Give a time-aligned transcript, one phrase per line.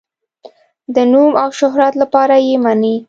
[0.95, 2.95] د نوم او شهرت لپاره یې مني.